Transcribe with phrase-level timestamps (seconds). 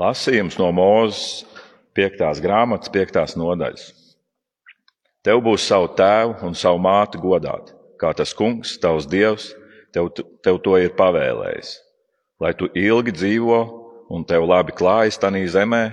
[0.00, 1.42] Lasījums no Mūzes
[1.98, 2.22] 5.
[2.40, 3.34] grāmatas, 5.
[3.36, 3.82] nodaļas.
[5.20, 9.50] Tev būs savu tēvu un savu māti godāt, kā tas kungs, tavs dievs,
[9.92, 10.08] tev,
[10.40, 11.74] tev to ir pavēlējis,
[12.40, 13.60] lai tu ilgi dzīvo
[14.08, 15.84] un tev labi klājas tanī zemē,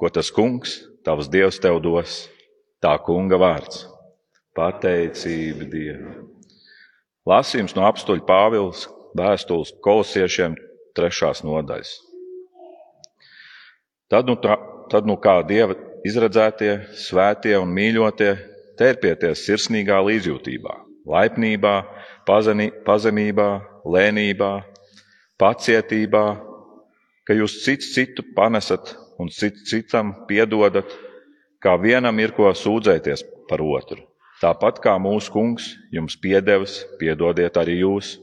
[0.00, 2.22] ko tas kungs, tavs dievs, tev dos.
[2.80, 3.84] Tā kunga vārds-
[4.56, 6.30] pateicība Dievam.
[7.28, 10.56] Lasījums no apstuļa Pāvils vēstules kolosiešiem
[10.96, 12.09] trešās nodaļas.
[14.10, 14.56] Tad nu, tā,
[14.90, 18.32] tad nu kā Dieva izredzētie, svētie un mīļotie,
[18.80, 20.74] tērpieties sirsnīgā līdzjūtībā,
[21.10, 21.74] laipnībā,
[22.26, 23.50] pazemī, pazemībā,
[23.86, 24.52] lēnībā,
[25.40, 26.24] pacietībā,
[27.22, 30.90] ka jūs cits citu panesat un cits citam piedodat,
[31.62, 34.00] kā vienam ir ko sūdzēties par otru.
[34.40, 38.14] Tāpat kā mūsu kungs jums piedevis, piedodiet arī jūs.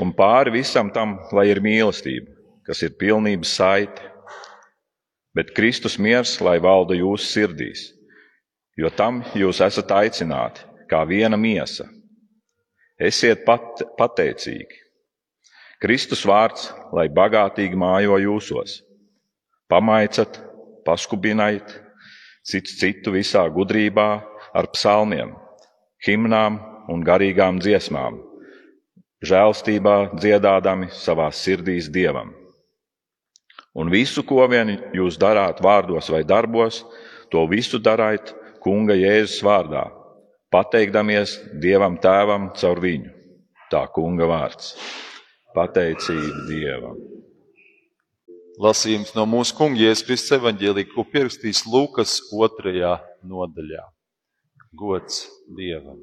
[0.00, 2.39] Un pāri visam tam, lai ir mīlestība,
[2.70, 4.04] kas ir pilnības saite,
[5.34, 7.88] bet Kristus miers, lai valda jūsu sirdīs,
[8.78, 11.88] jo tam jūs esat aicināti kā viena miesa.
[13.00, 14.78] Esiet pat, pateicīgi.
[15.82, 18.78] Kristus vārds, lai bagātīgi mājo jūsos.
[19.70, 20.38] Pamaicat,
[20.86, 21.72] paskubiniet,
[22.46, 24.08] cits citu visā gudrībā,
[24.54, 25.34] ar psalmiem,
[26.06, 26.60] himnām
[26.92, 28.20] un garīgām dziesmām,
[29.26, 32.39] žēlstībā dziedādami savā sirdīs dievam.
[33.74, 36.82] Un visu, ko vien jūs darāt vārdos vai darbos,
[37.30, 39.86] to visu darāt Kunga Jēzus vārdā,
[40.52, 43.14] pateikdamies Dievam Tēvam caur viņu.
[43.70, 44.74] Tā Kunga vārds-
[45.56, 46.98] pateicība Dievam.
[48.60, 53.86] Lasījums no mūsu kunga Jēzus Kristus evaņģēlī, ko pierakstīs Lūkas otrajā nodaļā.
[54.76, 55.24] Gods
[55.56, 56.02] Dievam!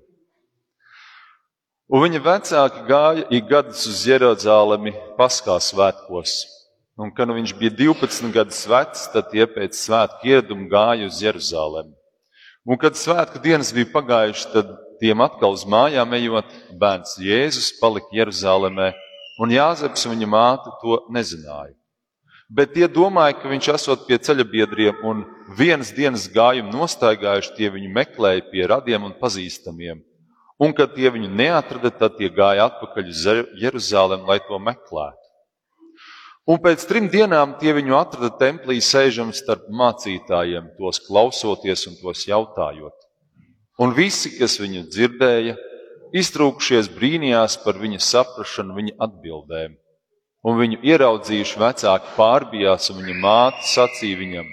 [1.87, 6.56] Un viņa vecāki gāja ik gadus uz Jeruzalemi Paskā svētkos.
[6.97, 11.19] Un, kad nu viņš bija 12 gadus vecs, tad tie pēc svētku ieraduma gāja uz
[11.21, 11.93] Jeruzalemi.
[12.65, 16.49] Un, kad svētku dienas bija pagājušas, tad tiem atkal uz mājām ejot,
[16.81, 18.89] bērns Jēzus palika Jeruzalemē,
[19.37, 21.75] un Jāzeps un viņa māte to nezināja.
[22.49, 25.21] Bet tie domāja, ka viņš esot pie ceļabiedriem un
[25.59, 30.01] vienas dienas gājumu nostaigājuši, tie viņu meklēja pie radiem un pazīstamiem.
[30.57, 33.25] Un, kad tie viņu neatrada, tad tie gāja atpakaļ uz
[33.61, 35.26] Jeruzalem, lai to meklētu.
[36.47, 42.23] Un pēc trim dienām tie viņu atrada templī sēžam starp mācītājiem, tos klausoties un tos
[42.29, 42.95] jautājot.
[43.83, 45.57] Un visi, kas viņu dzirdēja,
[46.15, 49.75] iztrūkušies brīnījās par viņa saprašanu, viņa atbildēm
[50.47, 54.49] un viņu ieraudzījuši vecāki pārbijās, un viņa māte sacīja viņam: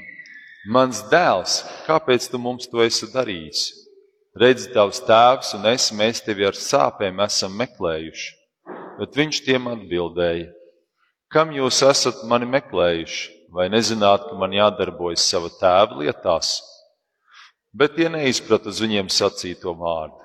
[0.75, 3.67] Mans dēls, kāpēc tu mums to esi darījis?
[4.41, 8.33] Redzi, tavs tēvs un es, mēs tevi ar sāpēm esam meklējuši.
[8.99, 10.49] Bet viņš tiem atbildēja:
[11.35, 13.33] Kam jūs esat mani meklējuši?
[13.55, 16.57] Vai nezināt, ka man jādarbojas sava tēva lietās?
[17.75, 20.19] Bet tie neizprata uz viņiem sacīto vārdu.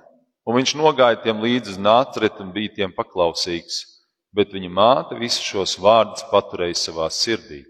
[0.45, 3.83] Un viņš nogāja tiem līdzi uz nācret un bija tiem paklausīgs
[4.35, 7.63] bet viņa māte visus šos vārdus paturēja savā sirdī.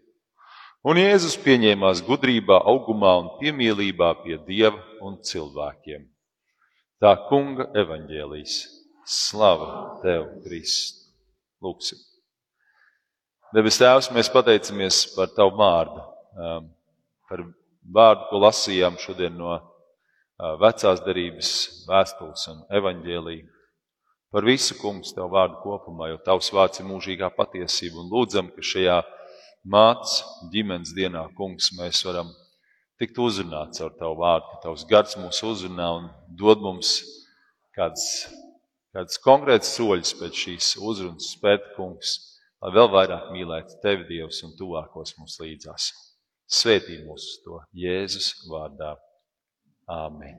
[0.87, 6.05] Un Jēzus pieņēmās gudrībā, augumā un piemīlībā pie Dieva un cilvēkiem.
[7.03, 8.59] Tā kunga evaņģēlīs.
[9.09, 11.09] Slava tev, Kristus!
[11.63, 12.08] Lūksim!
[13.49, 16.03] Debes Tēvs, mēs pateicamies par Tavu vārdu,
[16.37, 16.67] um,
[17.25, 17.41] par
[17.97, 19.63] vārdu, ko lasījām šodien no uh,
[20.61, 21.53] vecās darības
[21.89, 23.47] vēstules un evaņģēlīja
[24.29, 28.03] par visu, kungs, tev vārdu kopumā, jo tavs vārds ir mūžīgā patiesība.
[28.03, 28.99] Un lūdzam, ka šajā
[29.65, 30.19] mātes
[30.53, 32.29] ģimenes dienā, kungs, mēs varam
[33.01, 36.99] tikt uzrunāts ar tavu vārdu, ka tavs gars mūs uzrunā un dod mums
[37.73, 38.27] kāds,
[38.93, 42.19] kāds konkrēts soļus pēc šīs uzrunas spēt, kungs,
[42.63, 45.89] lai vēl vairāk mīlētu tevi, Dievs, un tuvākos mums līdzās.
[46.49, 48.95] Svētī mūs uz to Jēzus vārdā.
[49.89, 50.37] Āmen.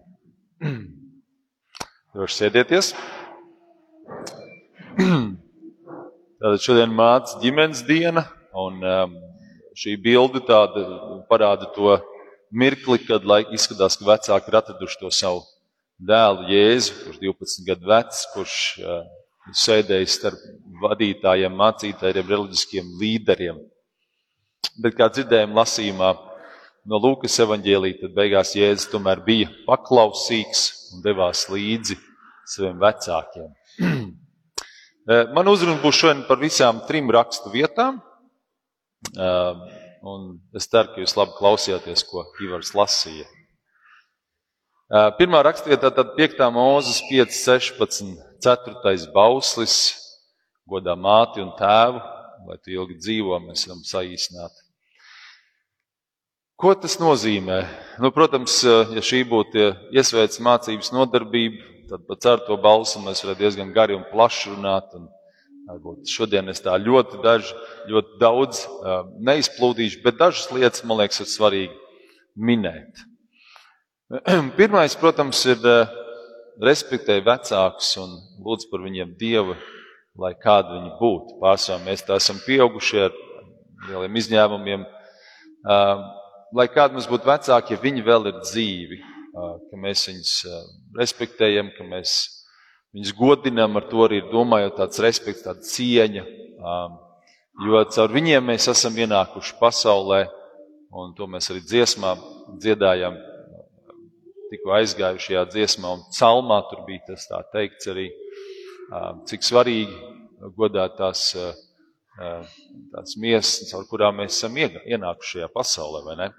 [2.15, 2.93] Droši sēdieties!
[6.41, 8.25] Tātad šodien mācās ģimenes diena,
[8.57, 9.16] un um,
[9.77, 10.84] šī bilde tāda
[11.31, 11.99] parāda to
[12.51, 15.45] mirkli, kad izskatās, ka vecāki ir atraduši to savu
[16.01, 19.05] dēlu Jēzu, kurš 12 gadu vecs, kurš uh,
[19.57, 20.41] sēdējis starp
[20.81, 23.60] vadītājiem, mācītājiem, reliģiskiem līderiem.
[24.81, 26.10] Bet, kā dzirdējām lasījumā
[26.89, 31.98] no Lūkas evaņģēlī, tad beigās Jēzus tomēr bija paklausīgs un devās līdzi
[32.48, 33.54] saviem vecākiem.
[35.10, 37.97] Eh, man uzruna būs šodien par visām trim rakstu vietām.
[39.10, 39.63] Eh,
[40.07, 43.25] un es ceru, ka jūs labi klausījāties, ko Ivars lasīja.
[43.27, 46.45] Eh, pirmā rakstvietā tad 5.
[46.54, 49.13] mūzes 5, 16, 4.
[49.15, 49.77] bauslis,
[50.69, 52.01] godā māti un tēvu,
[52.48, 54.66] lai tu ilgi dzīvo, mēs varam saīsināt.
[56.60, 57.63] Ko tas nozīmē?
[58.04, 63.72] Nu, protams, ja šī būtu iesvētas mācības nodarbība, tad par certo balsu mēs varētu diezgan
[63.72, 64.92] gari un plaši runāt.
[64.98, 65.09] Un
[65.71, 67.57] varbūt šodien es tā ļoti, daži,
[67.89, 68.66] ļoti daudz
[69.25, 71.81] neizplūdīšu, bet dažas lietas, man liekas, ir svarīgi
[72.37, 73.07] minēt.
[74.60, 75.65] Pirmais, protams, ir
[76.60, 79.57] respektēt vecākus un lūdzu par viņiem dievu,
[80.21, 81.39] lai kādi viņi būtu.
[81.41, 83.15] Pārsvarā mēs tā esam pieauguši ar
[83.89, 84.84] lieliem izņēmumiem.
[86.57, 88.98] Lai kādi mums būtu vecāki, ja viņi vēl ir dzīvi,
[89.71, 90.34] ka mēs viņus
[90.98, 92.16] respektējam, ka mēs
[92.97, 96.27] viņus godinam, ar to arī domājot tāds respekts, tāda cieņa.
[97.60, 100.24] Jo caur viņiem mēs esam ienākuši pasaulē,
[100.91, 102.16] un to mēs arī dziesmā
[102.59, 103.15] dziedājam
[104.51, 108.09] tikko aizgājušajā dziesmā un psalmā, tur bija tas tā teikts arī,
[109.31, 109.99] cik svarīgi
[110.57, 111.27] godāt tās,
[112.19, 116.31] tās miesas, ar kurām mēs esam ienākuši šajā pasaulē, vai ne?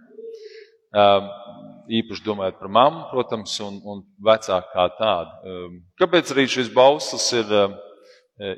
[1.91, 5.63] Īpaši domājot par mammu, protams, un, un vecāku kā tādu.
[5.99, 7.55] Kāpēc arī šis bauslis ir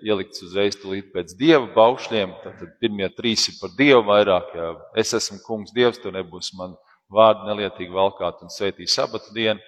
[0.05, 2.33] ielikts uzreiz pēc dieva baušļiem?
[2.43, 6.75] Tad pirmie trīs ir par dievu vairāk, ja es esmu kungs dievs, tu nebūs man
[7.13, 9.61] vārdu nelietīgi valkāt un svētīt sabatu dienu,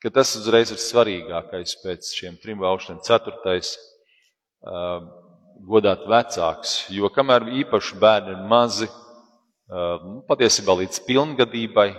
[0.00, 3.02] ka tas uzreiz ir svarīgākais pēc šiem trim baušļiem.
[3.04, 3.74] Ceturtais-
[5.70, 8.88] godāt vecāks, jo kamēr īpaši bērni ir mazi,
[9.68, 11.90] nu, patiesībā līdz pilngadībai,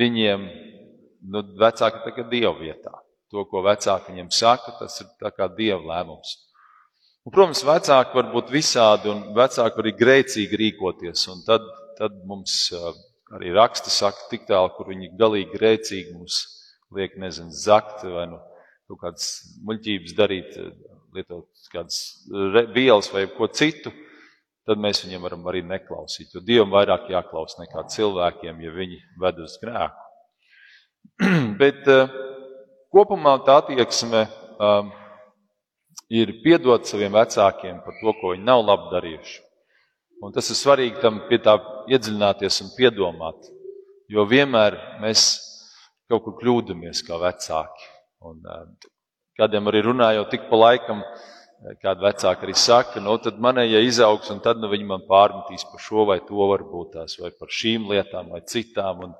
[0.00, 0.48] viņiem
[1.30, 2.94] nu, vecāki ir dievu vietā.
[3.30, 6.45] To, ko vecāki viņiem saka, tas ir kā dievu lēmums.
[7.26, 11.24] Un, protams, vecāki var būt visādi, un vecāki var arī grēcīgi rīkoties.
[11.42, 11.64] Tad,
[11.98, 12.68] tad mums
[13.34, 16.36] arī raksta saka, tik tālu, kur viņi galīgi grēcīgi mums
[16.94, 18.38] liek, nezinu, zakt vai nu,
[18.86, 19.30] kaut kādas
[19.66, 20.54] muļķības darīt,
[21.16, 21.98] lietot kādas
[22.76, 23.90] vielas vai ko citu,
[24.70, 26.30] tad mēs viņiem varam arī neklausīt.
[26.30, 30.06] Jo Dievam vairāk jāklaus nekā cilvēkiem, ja viņi ved uz grēku.
[31.64, 31.90] Bet
[32.94, 34.28] kopumā tā attieksme.
[36.14, 39.40] Ir piedot saviem vecākiem par to, ko viņi nav labi darījuši.
[40.22, 41.56] Un tas ir svarīgi tam pie tā
[41.90, 43.50] iedziļināties un piedomāt,
[44.08, 45.26] jo vienmēr mēs
[46.06, 47.90] kaut kur kļūdāmies kā vecāki.
[48.22, 48.88] Un, eh,
[49.40, 54.30] kādiem arī runājot tik pa laikam, eh, kāda vecāka arī saka, nu tad manējie izaugs,
[54.30, 57.90] un tad nu, viņi man pārmetīs par šo vai to varbūt tās, vai par šīm
[57.90, 59.02] lietām vai citām.
[59.04, 59.14] Un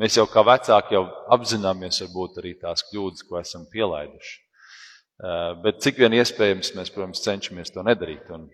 [0.00, 4.49] mēs jau kā vecāki jau apzināmies varbūt arī tās kļūdas, ko esam pielaiduši.
[5.20, 8.24] Eh, bet cik vien iespējams, mēs, protams, cenšamies to nedarīt.
[8.32, 8.46] Un,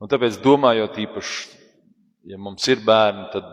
[0.00, 1.60] un tāpēc, domājot īpaši,
[2.28, 3.46] ja mums ir bērni, tad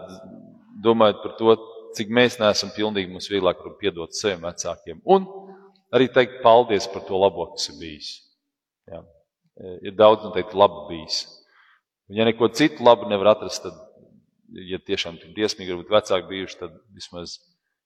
[0.84, 1.56] domājot par to,
[1.96, 5.00] cik mēs neesam pilnīgi, mums vieglāk ir piedot saviem vecākiem.
[5.08, 5.24] Un
[5.96, 8.10] arī teikt paldies par to labo, kas ir bijis.
[8.92, 9.00] Jā.
[9.64, 11.22] Eh, ir daudz noteikti labi bijis.
[12.10, 13.78] Un, ja neko citu labu nevar atrast, tad,
[14.68, 17.40] ja tiešām tik briesmīgi varbūt vecāki bijuši, tad vismaz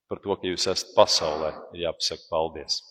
[0.10, 2.82] par to, ka jūs esat pasaulē, ir jāpasaka paldies.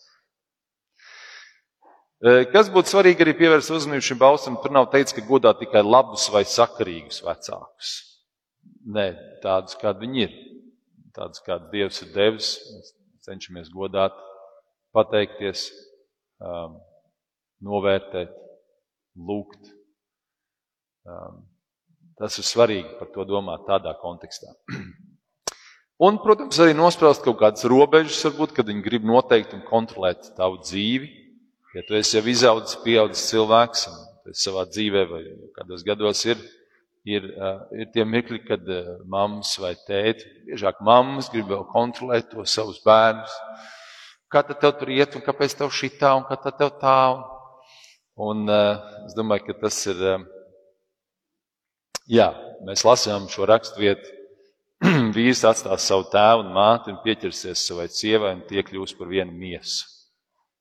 [2.20, 6.26] Kas būtu svarīgi arī pievērst uzmanību šim balsam, tur nav teikts, ka godā tikai labus
[6.28, 7.92] vai sakarīgus vecākus.
[8.92, 9.06] Nē,
[9.40, 10.34] tādus, kādi viņi ir.
[11.16, 12.90] Tādus, kāds Dievs ir devis, mēs
[13.24, 14.12] cenšamies godāt,
[14.94, 15.64] pateikties,
[16.44, 16.76] um,
[17.64, 18.34] novērtēt,
[19.16, 19.72] lūgt.
[21.08, 21.40] Um,
[22.20, 24.52] tas ir svarīgi par to domāt tādā kontekstā.
[26.04, 30.60] Un, protams, arī nospraust kaut kādas robežas, varbūt, kad viņi grib noteikt un kontrolēt tavu
[30.60, 31.16] dzīvi
[31.70, 35.20] Ja tu esi jau izaudzis, pieaudzis cilvēks, un savā dzīvē vai
[35.54, 36.40] kādos gados ir,
[37.06, 37.28] ir,
[37.78, 38.64] ir tie mirkļi, kad
[39.06, 43.36] mammas vai tēti, biežāk mammas grib vēl kontrolēt to savus bērnus.
[44.30, 46.96] Kā tad tev tur iet, un kāpēc tev šī tā, un kā tad tev tā?
[47.14, 47.22] Un,
[48.26, 48.50] un
[49.06, 50.02] es domāju, ka tas ir,
[52.10, 52.28] jā,
[52.66, 54.18] mēs lasām šo raksturvietu.
[55.14, 59.38] Vīrs atstās savu tēvu un māti un pieķersies savai sievai un tie kļūs par vienu
[59.38, 59.99] miesu.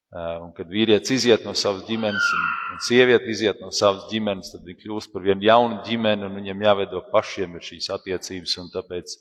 [0.09, 4.47] Eh, un kad vīrietis iziet no savas ģimenes un, un sieviete iziet no savas ģimenes,
[4.55, 8.55] tad viņi kļūst par vienu jaunu ģimeni un viņiem jāveido pašiem ir šīs attiecības.
[8.73, 9.13] Tāpēc,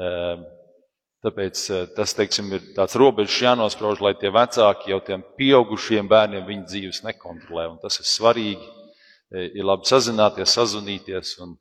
[0.00, 0.46] eh,
[1.26, 6.48] tāpēc eh, tas, teiksim, ir tāds robežs jānosprauž, lai tie vecāki jau tiem pieaugušiem bērniem
[6.48, 7.68] viņu dzīves nekontrolē.
[7.74, 8.76] Un tas ir svarīgi.
[9.30, 11.52] Ir labi sazināties, sazvanīties un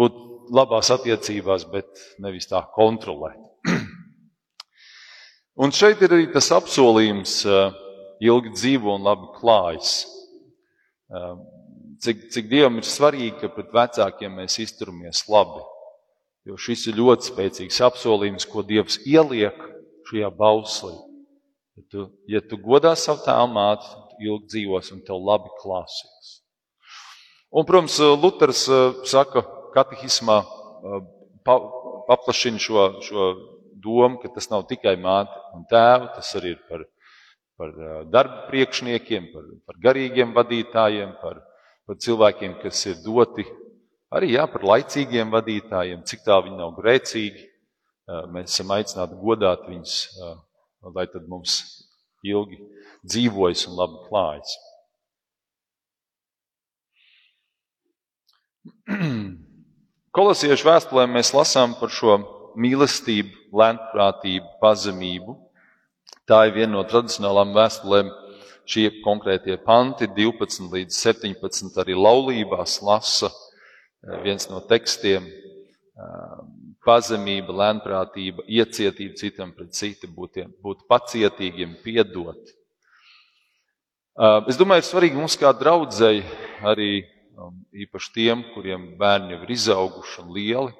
[0.00, 0.16] būt
[0.56, 3.53] labās attiecībās, bet nevis tā kontrolēt.
[5.64, 7.38] Un šeit ir arī tas apsolījums,
[8.20, 9.92] ilgi dzīvo un labi klājas.
[12.04, 15.62] Cik, cik Dievam ir svarīgi, ka pret vecākiem mēs izturamies labi.
[16.44, 19.56] Jo šis ir ļoti spēcīgs apsolījums, ko Dievs ieliek
[20.10, 20.98] šajā bauslī.
[21.78, 23.88] Ja tu, ja tu godā savu tēvu māti,
[24.20, 26.34] ilgi dzīvosi un tev labi klāsies.
[27.54, 28.66] Un, protams, Luters
[29.08, 30.42] saka, katehismā
[31.46, 33.32] paplašina šo, šo
[33.84, 36.86] domu, ka tas nav tikai māte un tēva, tas arī ir par,
[37.60, 37.74] par
[38.10, 41.42] darba priekšniekiem, par, par garīgiem vadītājiem, par,
[41.84, 43.44] par cilvēkiem, kas ir doti
[44.14, 47.42] arī jā, par laicīgiem vadītājiem, cik tā viņi nav grēcīgi.
[48.34, 49.94] Mēs esam aicināti godāt viņus,
[50.94, 51.52] lai tad mums
[52.24, 52.58] ilgi
[53.04, 54.52] dzīvojas un labi klājas.
[60.16, 62.18] Kolosiešu vēstulē mēs lasām par šo
[62.60, 65.36] mīlestību, lēnprātību, pazemību.
[66.28, 68.12] Tā ir viena no tradicionālām vēstulēm.
[68.64, 76.38] Šie konkrētie panti, 12 līdz 17, arī laulībās lasa eh, viens no tekstiem eh,-
[76.88, 82.40] pazemība, lēnprātība, iecietība citam pret citu, būt, būt pacietīgiem, piedot.
[84.14, 86.24] Eh, es domāju, ir svarīgi mums kā draudzēji
[86.64, 86.90] arī
[87.36, 90.72] um, īpaši tiem, kuriem bērni jau ir izauguši un lieli,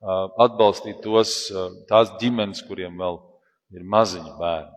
[0.00, 1.48] atbalstīt tos,
[1.88, 3.18] tās ģimenes, kuriem vēl
[3.74, 4.74] ir maziņi bērni.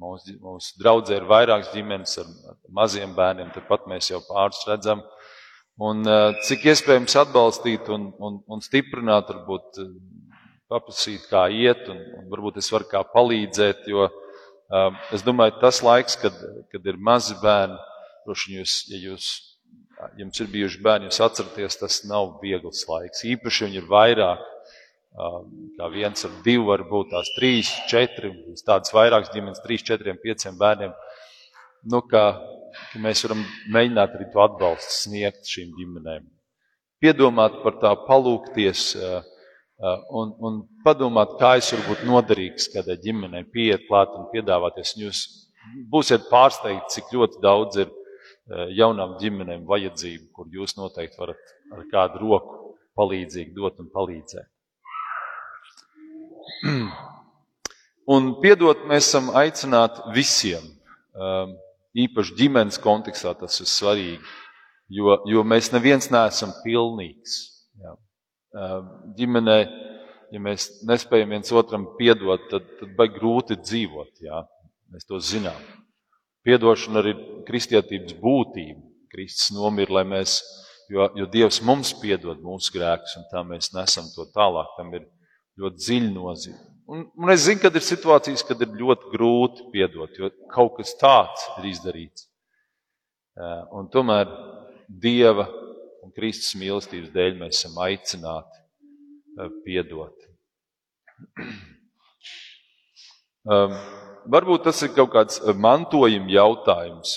[0.00, 2.28] Mūsu, mūsu draudzē ir vairākas ģimenes ar
[2.72, 5.02] maziem bērniem, tāpat mēs jau pāris redzam.
[5.80, 6.04] Un
[6.46, 9.82] cik iespējams atbalstīt un, un, un stiprināt, varbūt
[10.72, 14.06] paprasīt, kā iet, un, un varbūt es varu kā palīdzēt, jo
[15.12, 16.36] es domāju, tas laiks, kad,
[16.72, 17.76] kad ir mazi bērni,
[18.24, 19.30] droši jūs, ja jūs
[20.16, 23.26] jums ir bijuši bērni, jūs atceraties, tas nav viegls laiks.
[23.34, 24.46] Īpaši viņi ir vairāk
[25.14, 28.30] kā viens ar divu, varbūt tās trīs, četri,
[28.66, 30.94] tādas vairākas ģimenes, trīs, četriem, pieciem bērniem.
[31.90, 32.24] Nu, ka,
[32.92, 33.42] ka mēs varam
[33.74, 36.28] mēģināt arī to atbalstu sniegt šīm ģimenēm.
[37.00, 43.88] Piedomāt par tā, palūkties un, un padomāt, kā es varu būt noderīgs kādai ģimenei, pieiet
[43.88, 44.94] klāt un piedāvāties.
[44.96, 45.24] Un jūs
[45.90, 47.90] būsiet pārsteigti, cik ļoti daudz ir
[48.76, 54.48] jaunām ģimenēm vajadzību, kur jūs noteikti varat ar kādu roku palīdzīgi dot un palīdzēt.
[58.10, 60.64] Un piedot mēs esam aicināti visiem,
[61.14, 61.54] um,
[61.94, 64.18] īpaši ģimenes kontekstā tas ir svarīgi,
[64.90, 67.36] jo, jo mēs neviens neesam pilnīgs.
[67.80, 67.94] Jā.
[68.50, 68.88] Um,
[69.18, 69.58] ģimenē,
[70.34, 74.24] ja mēs nespējam viens otram piedot, tad, tad baigi grūti dzīvot.
[74.26, 74.42] Jā.
[74.90, 75.58] Mēs to zinām.
[76.46, 78.80] Piedošana arī ir kristietības būtība.
[79.10, 80.38] Kristus nomira, lai mēs,
[80.90, 84.70] jo, jo Dievs mums piedod mūsu grēkus, un tā mēs nesam to tālāk.
[84.78, 85.06] Tam ir
[85.58, 86.60] ļoti dziļa nozīme.
[86.90, 90.96] Un, un es zinu, ka ir situācijas, kad ir ļoti grūti piedot, jo kaut kas
[90.98, 92.26] tāds ir izdarīts.
[93.78, 94.30] Un tomēr
[94.90, 95.46] Dieva
[96.02, 100.16] un Kristus mīlestības dēļ mēs esam aicināti piedot.
[103.48, 103.72] Um,
[104.28, 107.14] varbūt tas ir kaut kāds mantojuma jautājums,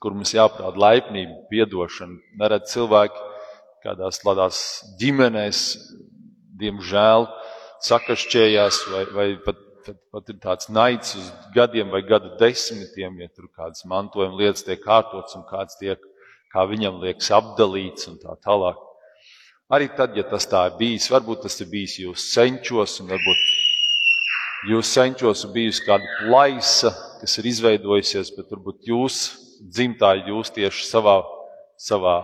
[0.00, 2.16] kur mums jāprāt laipnība, piedošana.
[2.40, 3.20] Nerad cilvēki
[3.84, 4.62] kādās tādās
[5.00, 5.60] ģimenēs
[6.60, 7.26] diemžēl,
[7.86, 13.28] sakašķējās, vai, vai pat, pat, pat ir tāds naids uz gadiem vai gadu desmitiem, ja
[13.32, 16.02] tur kādas mantojuma lietas tiek kārtotas un kāds tiek,
[16.52, 18.78] kā viņam liekas, apdalīts un tā tālāk.
[19.70, 23.44] Arī tad, ja tas tā ir bijis, varbūt tas ir bijis jūsu senčos, un varbūt
[24.70, 26.90] jūsu senčos ir bijusi kāda plaisa,
[27.20, 29.22] kas ir izveidojusies, bet varbūt jūs
[29.60, 31.20] dzimtā jūs tieši savā,
[31.78, 32.18] savā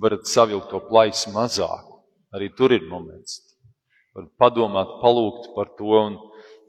[0.00, 1.88] varat savilkt to plaisu mazāk.
[2.32, 3.51] Arī tur ir moments.
[4.12, 6.18] Var padomāt, palūgt par to, un,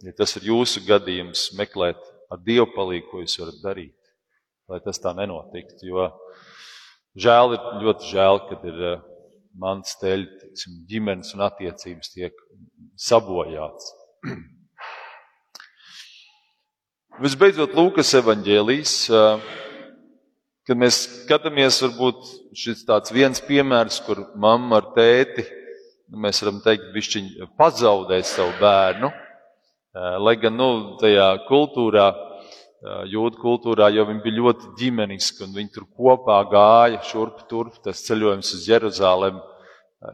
[0.06, 2.00] ja tas ir jūsu gadījums, meklēt
[2.32, 3.98] ar Dievu palīdzību, ko jūs varat darīt,
[4.72, 5.90] lai tas tā nenotiktu.
[5.90, 6.06] Jo
[7.20, 9.02] žēl ir ļoti žēl, kad ir eh,
[9.60, 12.40] mans tiksim, ģimenes un attiecības tiek
[12.96, 13.92] sabojāts.
[17.24, 19.52] Visbeidzot, Lūkas evanģēlijas, eh,
[20.64, 22.24] kad mēs skatāmies, varbūt
[22.56, 25.44] šis tāds viens piemērs, kur mamma ar tēti,
[26.14, 27.30] mēs varam teikt, bišķiņ
[27.60, 29.10] pazaudēt savu bērnu,
[30.26, 30.70] lai gan, nu,
[31.02, 32.12] tajā kultūrā,
[33.08, 38.04] jūdu kultūrā, jo viņi bija ļoti ģimeniski un viņi tur kopā gāja šurp turp, tas
[38.08, 39.40] ceļojums uz Jeruzālēm.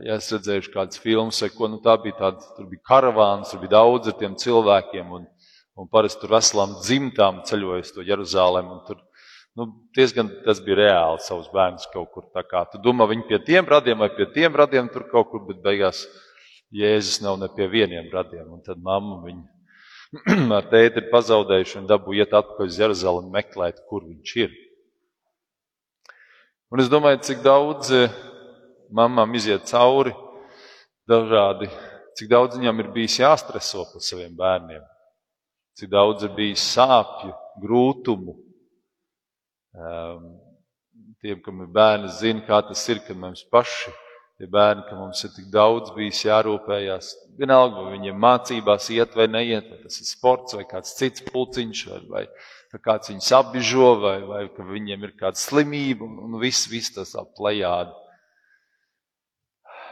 [0.05, 3.79] Ja es redzēju kādas filmas, ko, nu tā bija tāda, tur bija karavāns, tur bija
[3.79, 5.25] daudz ar tiem cilvēkiem un,
[5.79, 8.99] un parasti tur veselām dzimtām ceļoja uz to Jeruzālēm un tur
[9.57, 9.65] Nu,
[9.97, 12.63] diezgan tas bija reāli savus bērnus kaut kur tā kā.
[12.69, 16.05] Tu domā, viņi pie tiem radiem vai pie tiem radiem tur kaut kur, bet beigās
[16.75, 18.45] Jēzus nav ne pie vieniem radiem.
[18.53, 23.81] Un tad mamma viņu ar tēti ir pazaudējuši un dabū iet atpakaļ uz Jeruzalem meklēt,
[23.89, 24.57] kur viņš ir.
[26.69, 28.13] Un es domāju, cik daudz eh,
[28.93, 30.13] mamām iziet cauri
[31.09, 31.71] dažādi,
[32.17, 34.85] cik daudz viņam ir bijis jāstreso par saviem bērniem,
[35.81, 38.48] cik daudz ir bijis sāpju, grūtumu, Um,
[41.23, 43.93] tiem, kam ir bērni, zina, kā tas ir, kad mums paši
[44.39, 47.11] tie bērni, ka mums ir tik daudz bijis jārūpējās.
[47.39, 51.81] Vienalga, vai viņiem mācībās iet vai neiet, vai tas ir sports vai kāds cits pulciņš,
[51.91, 52.23] vai, vai
[52.71, 57.15] ka kāds viņus apbižo, vai, vai ka viņiem ir kāda slimība, un viss, viss tas
[57.19, 57.95] aplējādi.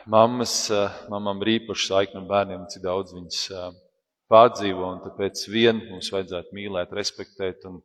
[0.07, 0.55] Mammas,
[1.11, 3.41] mamām ir īpaši saikni ar bērniem, cik daudz viņas
[4.31, 7.81] pārdzīvo, un tāpēc vien mums vajadzētu mīlēt, respektēt un,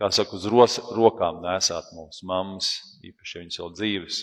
[0.00, 2.72] kā saka, uz ros, rokām nesāt mūsu mammas,
[3.04, 4.22] īpaši, viņas vēl dzīves.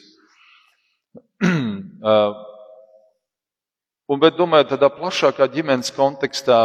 [1.98, 2.36] Uh,
[4.06, 6.60] un, bet, domāju, tādā plašākā ģimenes kontekstā,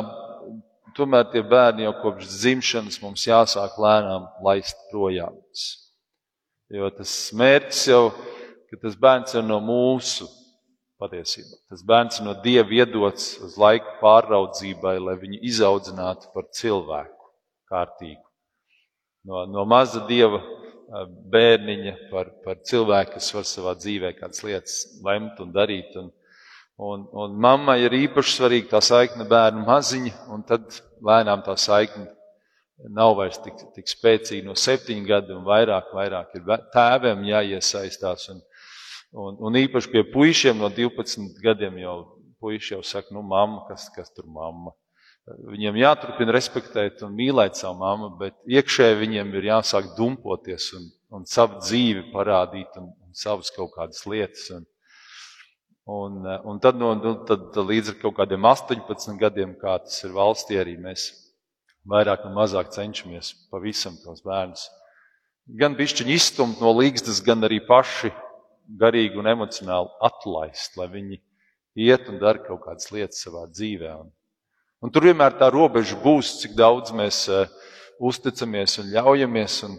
[0.97, 5.39] tomēr tie bērni jau kopš dzimšanas mums jāsāk lēnām laist projām.
[6.73, 8.03] Jo tas mērķis jau,
[8.69, 10.29] ka tas bērns ir no mūsu
[11.01, 11.57] patiesībā.
[11.73, 17.33] Tas bērns ir no Dieva iedots uz laiku pāraudzībai, lai viņu izaudzinātu par cilvēku
[17.73, 18.23] kārtīgu.
[19.25, 20.41] No, no maza Dieva
[21.33, 25.95] bērniņa, par, par cilvēku, kas var savā dzīvē kādas lietas lemt un darīt.
[25.97, 26.11] Un,
[26.77, 32.11] un, un mammai ir īpaši svarīga tā saikne bērnu maziņa, un tad lēnām tā saikne
[32.91, 38.29] nav vairs tik, tik spēcīga no septiņu gadu un vairāk, vairāk ir tēviem jāiesaistās.
[38.35, 38.43] Un,
[39.13, 41.97] un, un īpaši pie puišiem no 12 gadiem jau
[42.43, 44.75] puiši jau saka, nu, mamma, kas, kas tur mamma.
[45.31, 51.27] Viņiem jāturpina respektēt un mīlēt savu mammu, bet iekšēji viņiem ir jāsāk dumpoties un, un
[51.31, 54.49] savu dzīvi parādīt un, un savas kaut kādas lietas.
[54.57, 54.65] Un,
[55.87, 56.17] un,
[56.51, 60.17] un tad, no, nu, tad, tad līdz ar kaut kādiem 18 gadiem, kā tas ir
[60.17, 61.13] valstī, arī mēs
[61.87, 64.67] vairāk un mazāk cenšamies pavisam tos bērnus.
[65.59, 68.11] Gan bišķiņi izstumt no līgstas, gan arī paši
[68.79, 71.21] garīgi un emocionāli atlaist, lai viņi
[71.87, 73.95] iet un dara kaut kādas lietas savā dzīvē.
[74.03, 74.11] Un,
[74.83, 77.47] Un tur vienmēr tā robeža būs, cik daudz mēs uh,
[78.03, 79.77] uzticamies un ļaujamies un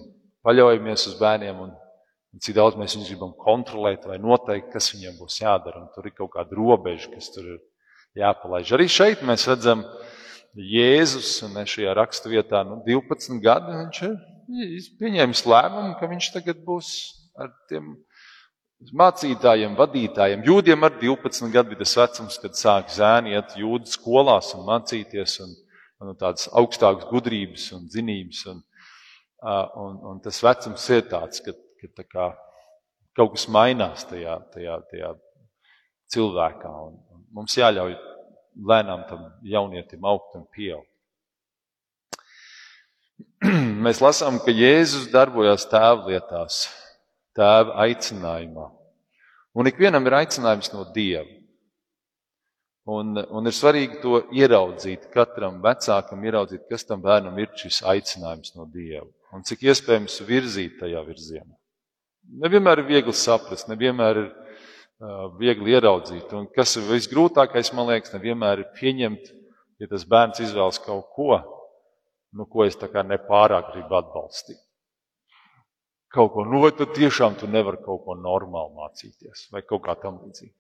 [0.48, 1.74] paļaujamies uz bērniem, un,
[2.34, 5.84] un cik daudz mēs viņus gribam kontrolēt vai noteikt, kas viņiem būs jādara.
[5.84, 7.60] Un tur ir kaut kāda robeža, kas tur ir
[8.24, 8.72] jāpalaiž.
[8.78, 9.84] Arī šeit mēs redzam
[10.54, 16.92] Jēzus, un šajā raksturvietā nu, 12 gadi viņš ir pieņēmis lēmumu, ka viņš tagad būs
[17.42, 17.96] ar tiem
[18.92, 20.44] mācītājiem, vadītājiem.
[20.48, 25.40] Jūdiem ar 12 gadu bija tas vecums, kad sāk zēni iet jūdu skolās un mācīties
[25.46, 25.54] un,
[26.02, 28.46] un tādas augstākas gudrības un zinības.
[28.52, 28.64] Un,
[29.86, 32.30] un, un tas vecums ir tāds, ka, ka tā kā,
[33.16, 35.14] kaut kas mainās tajā, tajā, tajā
[36.14, 36.74] cilvēkā.
[36.88, 37.96] Un, un mums jāļauj
[38.70, 40.90] lēnām tam jaunietim augt un pieaugt.
[43.86, 46.66] Mēs lasām, ka Jēzus darbojās tēvlietās
[47.38, 48.68] tēva aicinājumā.
[49.54, 51.30] Un ikvienam ir aicinājums no Dieva.
[52.90, 58.58] Un, un ir svarīgi to ieraudzīt, katram vecākam ieraudzīt, kas tam bērnam ir šis aicinājums
[58.58, 59.08] no Dieva.
[59.34, 61.54] Un cik iespējams virzīt tajā virzienā.
[62.44, 66.36] Nevienmēr ir viegli saprast, nevienmēr ir uh, viegli ieraudzīt.
[66.36, 69.32] Un kas ir visgrūtākais, man liekas, nevienmēr ir pieņemt,
[69.80, 71.40] ja tas bērns izvēlas kaut ko,
[72.36, 74.60] nu, ko es tā kā nepārāk gribu atbalstīt
[76.14, 79.96] kaut ko, nu vai tad tiešām tu nevari kaut ko normāli mācīties vai kaut kā
[80.00, 80.54] tam līdzīgi.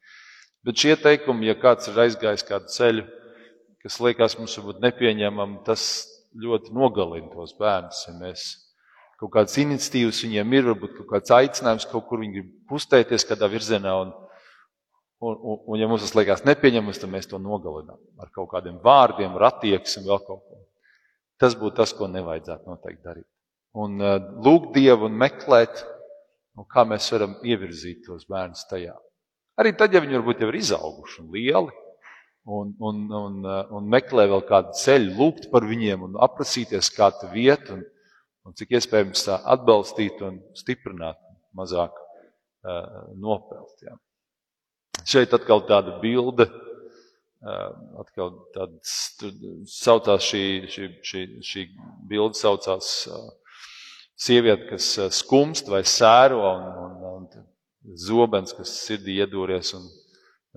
[0.65, 3.05] Bet šie teikumi, ja kāds ir aizgājis kādu ceļu,
[3.83, 5.83] kas liekas mums varbūt nepieņemam, tas
[6.39, 8.05] ļoti nogalina tos bērnus.
[8.07, 8.45] Ja mēs
[9.19, 13.51] kaut kādas iniciatīvas viņiem ir, varbūt kaut kāds aicinājums, kaut kur viņi grib pustēties kādā
[13.51, 13.93] virzienā.
[14.07, 14.15] Un,
[15.21, 18.79] un, un, un ja mums tas liekas nepieņemams, tad mēs to nogalinām ar kaut kādiem
[18.81, 20.63] vārdiem, ar attieksmi, vēl kaut ko.
[21.43, 23.32] Tas būtu tas, ko nevajadzētu noteikti darīt
[23.73, 25.83] un uh, lūgt Dievu un meklēt,
[26.57, 28.93] un kā mēs varam ievirzīt tos bērnus tajā.
[29.61, 31.73] Arī tad, ja viņi varbūt jau ir izauguši un lieli,
[32.45, 37.29] un, un, un, uh, un meklē vēl kādu ceļu, lūgt par viņiem un aprasīties kādu
[37.33, 37.83] vietu, un,
[38.49, 41.21] un cik iespējams tā atbalstīt un stiprināt,
[41.57, 43.77] mazāk uh, nopelt.
[43.85, 43.95] Jā.
[45.09, 47.69] Šeit atkal tāda bilde, uh,
[48.01, 48.97] atkal tāds,
[49.73, 51.65] saucās šī, šī, šī, šī
[52.09, 53.31] bilde saucās uh,
[54.15, 57.27] sieviete, kas eh, skumst vai sēro, un, un,
[57.87, 59.73] un zobens, kas sirdī iedūries.
[59.77, 59.87] Un,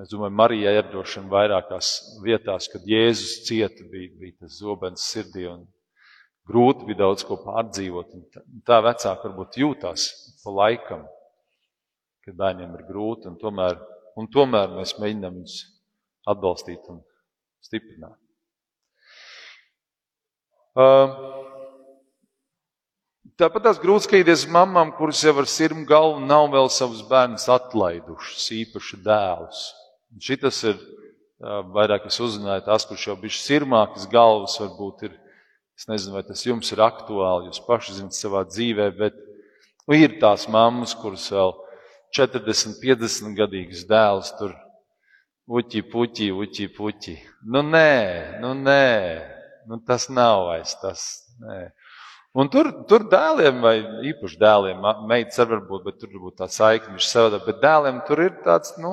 [0.02, 1.92] es domāju, Marijai vien vairākās
[2.24, 5.48] vietās, kad Jēzus cieta, bija, bija tas zobens sirdī.
[6.46, 8.12] Grūti bija daudz ko pārdzīvot.
[8.34, 10.10] Tā, tā vecāka varbūt jūtās
[10.44, 11.06] pa laikam,
[12.22, 13.80] kad bērniem ir grūti, un tomēr,
[14.18, 15.58] un tomēr mēs mēģinām viņus
[16.30, 17.02] atbalstīt un
[17.66, 18.18] stiprināt.
[20.76, 21.35] Uh,
[23.36, 28.46] Tāpat tās grūti skatīties mamām, kuras jau ar sirmu galvu nav vēl savus bērnus atlaidušas,
[28.62, 29.66] īpaši dēlus.
[30.24, 30.80] Šitas ir
[31.74, 35.18] vairāk es uzzināju, tās, kurš jau bija sirmākas galvas, varbūt ir,
[35.76, 39.20] es nezinu, vai tas jums ir aktuāli, jūs paši zinat savā dzīvē, bet
[39.86, 41.52] Nu, ir tās mammas, kuras vēl
[42.16, 44.56] 40, 50 gadīgus dēlus tur
[45.46, 47.14] uķi, puķi, uķi, puķi.
[47.54, 47.92] Nu, nē,
[48.42, 48.88] nu, nē,
[49.70, 51.04] nu, tas nav vairs tas.
[51.38, 51.60] Nē.
[52.36, 53.76] Un tur, tur dēliem, vai
[54.10, 58.20] īpaši dēliem, meitas var būt, bet tur varbūt tā saikne ir savāda, bet dēliem tur
[58.26, 58.92] ir tāds, nu,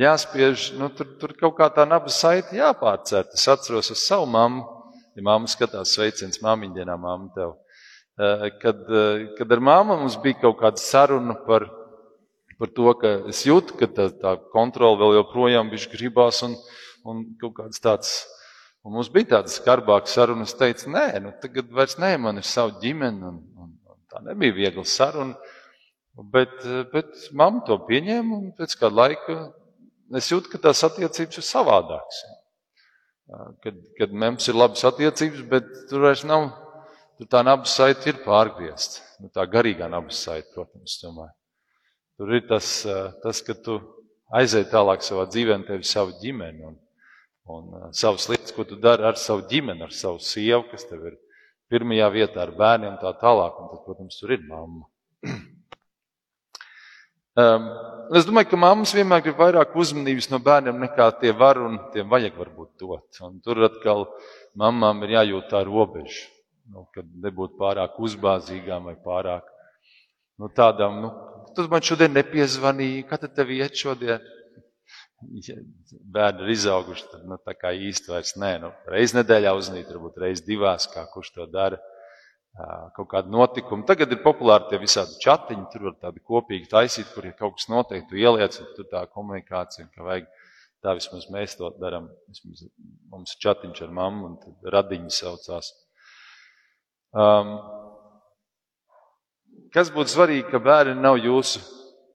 [0.00, 3.34] jāspiež, nu, tur, tur kaut kā tā naba saita jāpārcērt.
[3.36, 4.64] Es atceros uz savu mammu,
[5.12, 7.58] ja mamma skatās sveiciens māmiņdienā, mamma tev.
[8.20, 11.68] Eh, kad, eh, kad ar māmu mums bija kaut kāda saruna par,
[12.58, 16.56] par to, ka es jūtu, ka tā, tā kontrola vēl joprojām gribās un,
[17.04, 18.22] un kaut kāds tāds.
[18.82, 20.46] Un mums bija tāda skarbāka saruna.
[20.48, 23.28] Es teicu, nē, nu, tagad vairs nē, man ir sava ģimene.
[23.28, 25.36] Un, un, un tā nebija viegla saruna.
[26.32, 26.58] Bet,
[26.92, 29.36] bet mamma to pieņēma, un pēc kāda laika
[30.18, 32.18] es jūtu, ka tās attiecības ir savādākas.
[33.64, 36.50] Kad, kad mums ir labas attiecības, bet tur vairs nav,
[37.16, 39.00] tur tā nabas saite ir pārgriezta.
[39.22, 41.30] Nu, tā garīgā nabas saite, protams, tomēr.
[42.20, 42.74] Tur ir tas,
[43.22, 43.78] tas, ka tu
[44.36, 46.76] aizēji tālāk savā dzīvē, un tev ir sava ģimene un,
[47.50, 51.18] un savas lietas, ko tu dari ar savu ģimeni, ar savu sievu, kas tev ir
[51.72, 53.58] pirmajā vietā ar bērniem, tā tālāk.
[53.58, 54.86] Un tad, protams, tur ir mamma.
[57.32, 57.70] Um,
[58.12, 62.10] es domāju, ka mammas vienmēr grib vairāk uzmanības no bērniem nekā tie var un tiem
[62.10, 63.06] vajag varbūt dot.
[63.24, 64.04] Un tur atkal
[64.60, 66.26] mamām ir jājūt tā robeža,
[66.74, 69.48] nu, kad nebūtu pārāk uzbāzīgām vai pārāk
[70.36, 71.00] nu, tādām.
[71.06, 71.14] Nu,
[71.56, 74.20] tu man šodien nepiezvanīji, kad tev iet šodien?
[76.12, 78.52] Bērni ir izauguši, tad nu, tā kā īsti vairs nē.
[78.62, 81.78] Nu, reiz nedēļā uznīt, varbūt reiz divās, kā kurš to dara
[82.96, 83.86] kaut kādu notikumu.
[83.88, 87.70] Tagad ir populāri tie visādi chatiņi, tur var tādi kopīgi taisīt, kur ir kaut kas
[87.72, 90.28] noteikti, tu ieliec, un tur tā komunikācija, ka vajag.
[90.82, 92.08] Tā vismaz mēs to darām.
[93.12, 95.68] Mums ir chatiņš ar mammu, un tad radiņi saucās.
[97.14, 97.52] Um,
[99.70, 101.62] kas būtu svarīgi, ka bērni nav jūsu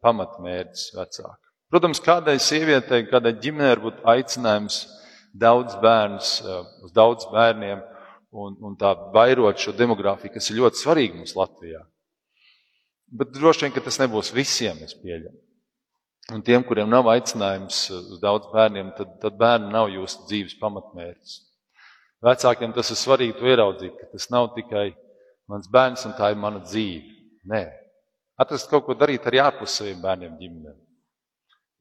[0.03, 1.46] pamatmērķis vecāki?
[1.71, 4.85] Protams, kādai sievietei, kādai ģimenei var būt aicinājums
[5.35, 6.39] daudz bērnus,
[6.85, 7.83] uz daudz bērniem–
[8.31, 11.81] un, un tā vairot šo demogrāfiju, kas ir ļoti svarīga mums Latvijā.
[13.07, 15.35] Bet droši vien, ka tas nebūs visiem, es pieļauju.
[16.35, 21.37] Un tiem, kuriem nav aicinājums uz daudz bērniem, tad, tad bērni nav jūsu dzīves pamatmērķis.
[22.27, 24.89] Vecākiem tas ir svarīgi to ieraudzīt, ka tas nav tikai
[25.47, 27.15] mans bērns un tā ir mana dzīve.
[27.47, 27.61] Nē,
[28.43, 30.75] atrast kaut ko darīt arī ārpus saviem bērniem ģimenēm.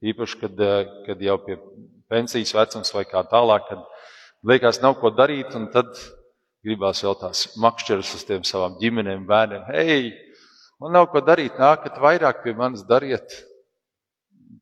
[0.04, 0.60] Īpaši, kad,
[1.06, 1.56] kad jau pie
[2.12, 3.84] pensijas vecums vai kā tālāk, kad
[4.46, 5.94] liekas nav ko darīt, un tad
[6.66, 9.64] gribās vēl tās makšķeres uz tiem savām ģimenēm, bērniem.
[9.70, 10.10] Hei,
[10.82, 13.38] man nav ko darīt, nākat vairāk pie manis dariet.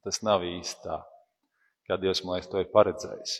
[0.04, 1.00] Tas nav īsti tā,
[1.88, 3.38] kā Dievs man liekas to ir paredzējis.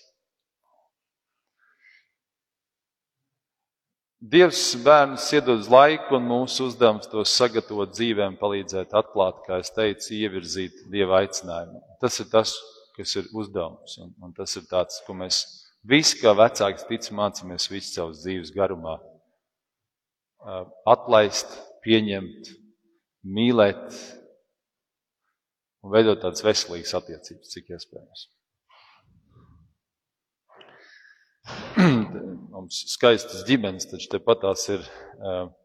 [4.24, 10.14] Dievs bērnus iedod laiku, un mūsu uzdevums tos sagatavot dzīvēm, palīdzēt atklāt, kā es teicu,
[10.16, 11.82] ievirzīt Dieva aicinājumu.
[12.00, 12.54] Tas ir tas,
[12.96, 15.42] kas ir uzdevums, un, un tas ir tāds, ko mēs
[15.84, 18.94] Visi, kā vecāks, tic, mācāmies visu savas dzīves garumā.
[20.88, 21.50] Atlaist,
[21.84, 22.48] pieņemt,
[23.36, 23.98] mīlēt
[25.84, 28.24] un veidot tādas veselīgas attiecības, cik iespējams.
[32.54, 34.82] Mums skaistas ģimenes, taču tepat tās ir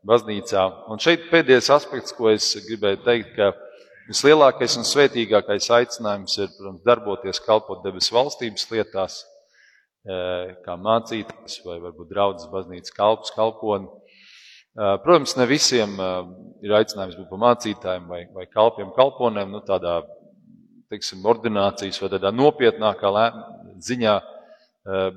[0.10, 0.64] baznīcā.
[0.90, 3.52] Un šeit pēdējais aspekts, ko es gribēju teikt, ka
[4.08, 9.20] vislielākais un svētīgākais aicinājums ir, protams, darboties, kalpot debesu valstības lietās
[10.66, 13.86] kā mācītājs vai varbūt draudzes baznīcas kalps, kalponi.
[14.74, 15.94] Protams, ne visiem
[16.66, 20.00] ir aicinājums būt par mācītājiem vai, vai kalpiem, kalponiem, nu tādā,
[20.90, 23.14] teiksim, ordinācijas vai tādā nopietnākā
[23.78, 24.18] ziņā,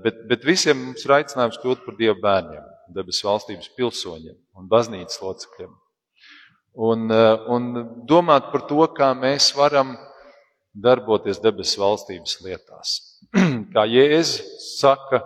[0.05, 2.65] bet, bet visiem mums ir aicinājums kļūt par Dievu bērniem,
[2.97, 5.73] debes valstības pilsoņiem un baznīcas locekļiem.
[6.89, 7.13] Un,
[7.53, 7.69] un
[8.09, 9.93] domāt par to, kā mēs varam
[10.73, 12.95] darboties debesu valstības lietās.
[13.75, 15.23] Kā Jēzus saka,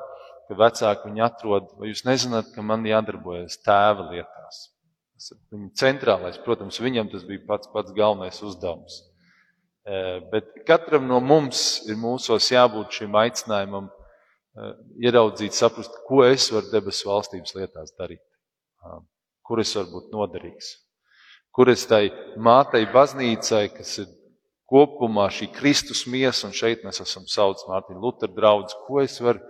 [0.47, 4.63] ka vecāki viņu atrod, vai jūs nezināt, ka man jādarbojas tēva lietās?
[5.17, 9.01] Tas ir viņa centrālais, protams, viņam tas bija pats pats galvenais uzdevums.
[9.87, 10.01] E,
[10.33, 13.89] bet katram no mums ir mūsos jābūt šim aicinājumam,
[15.03, 18.23] ieraudzīt, saprast, ko es varu debesu valstības lietās darīt,
[19.47, 20.71] kur es varu būt noderīgs,
[21.55, 22.09] kur es tai
[22.41, 24.13] mātei baznīcai, kas ir
[24.71, 29.45] kopumā šī Kristus miesa, un šeit mēs esam sauc Mārtiņu Lutheru draudz, ko es varu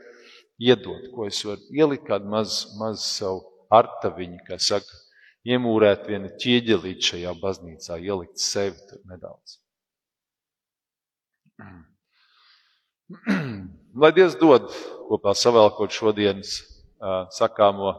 [0.60, 4.98] iedot, ko es varu ielikt kādu maz, maz savu artaviņu, kā saka,
[5.46, 9.60] iemūrēt vienu ķieģelīt šajā baznīcā, ielikt sevi tur nedaudz.
[13.96, 14.66] Lai Dievs dod
[15.08, 16.58] kopā savēlkot šodienas
[17.36, 17.94] sakāmo,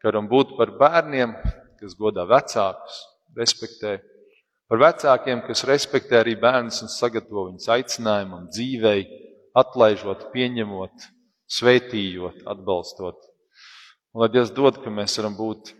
[0.00, 1.34] ka varam būt par bērniem,
[1.80, 3.00] kas godā vecākus,
[3.36, 3.98] respektē.
[4.66, 9.04] Par vecākiem, kas respektē arī bērnus un sagatavo viņus aicinājumam, dzīvei,
[9.56, 11.06] atlaižot, pieņemot,
[11.46, 13.20] sveitījot, atbalstot.
[14.16, 15.70] Un lai Dievs dod, ka mēs varam būt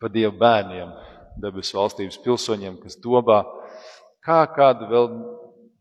[0.00, 0.94] par Dievu bērniem,
[1.42, 3.42] debesu valstības pilsoņiem, kas domā,
[4.24, 5.08] kā kādu vēl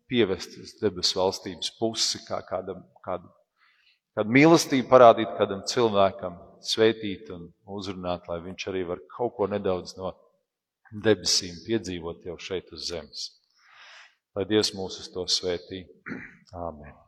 [0.09, 3.29] pievest uz debesu valstības pusi, kā kādam, kādu,
[4.17, 9.93] kādu mīlestību parādīt kādam cilvēkam, sveitīt un uzrunāt, lai viņš arī var kaut ko nedaudz
[9.99, 10.15] no
[11.05, 13.27] debesīm piedzīvot jau šeit uz zemes.
[14.33, 15.85] Lai Dievs mūs uz to svētī.
[16.53, 17.06] Āmen.